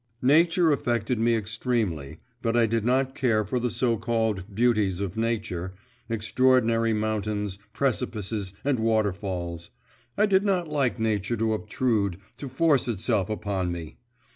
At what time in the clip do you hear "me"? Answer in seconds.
1.19-1.35, 13.71-13.97